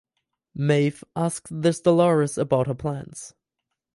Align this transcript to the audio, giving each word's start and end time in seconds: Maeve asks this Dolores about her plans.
Maeve 0.57 1.03
asks 1.15 1.51
this 1.53 1.79
Dolores 1.81 2.35
about 2.35 2.65
her 2.65 2.73
plans. 2.73 3.35